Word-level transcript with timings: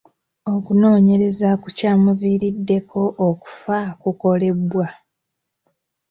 Okunoonyereza 0.53 1.49
ku 1.61 1.67
kyamuviiriddeko 1.77 3.01
okufa 3.29 3.77
kukolebwa. 4.01 4.87